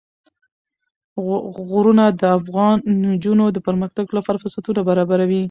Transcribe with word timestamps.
غرونه 1.69 2.05
د 2.19 2.21
افغان 2.37 2.77
نجونو 3.01 3.45
د 3.51 3.57
پرمختګ 3.67 4.05
لپاره 4.17 4.41
فرصتونه 4.43 4.81
برابروي. 4.89 5.39